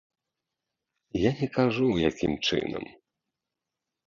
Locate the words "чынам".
2.47-2.83